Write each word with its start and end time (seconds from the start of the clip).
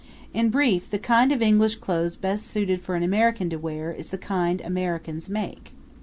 In 0.33 0.49
brief, 0.49 0.89
the 0.89 0.97
kind 0.97 1.31
of 1.31 1.43
English 1.43 1.75
clothes 1.75 2.15
best 2.15 2.47
suited 2.47 2.81
for 2.81 2.95
an 2.95 3.03
American 3.03 3.51
to 3.51 3.57
wear 3.57 3.91
is 3.91 4.09
the 4.09 4.17
kind 4.17 4.59
Americans 4.61 5.29
make. 5.29 5.73